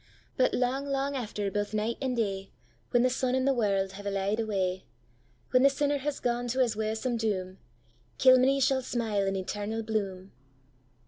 But 0.35 0.55
lang, 0.55 0.87
lang 0.87 1.15
after 1.15 1.51
baith 1.51 1.75
night 1.75 1.97
and 2.01 2.17
day, 2.17 2.49
When 2.89 3.03
the 3.03 3.09
sun 3.11 3.35
and 3.35 3.47
the 3.47 3.53
world 3.53 3.91
have 3.91 4.07
elyed 4.07 4.39
away; 4.39 4.85
When 5.51 5.61
the 5.61 5.69
sinner 5.69 5.99
has 5.99 6.19
gane 6.19 6.47
to 6.47 6.59
his 6.59 6.75
waesome 6.75 7.17
doom, 7.17 7.59
Kilmeny 8.17 8.59
shall 8.61 8.81
smile 8.81 9.27
in 9.27 9.35
eternal 9.35 9.83
bloom! 9.83 10.31